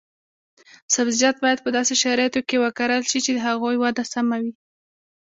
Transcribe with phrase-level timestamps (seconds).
[0.95, 4.53] سبزیجات باید په داسې شرایطو کې وکرل شي چې د هغوی وده سمه وي.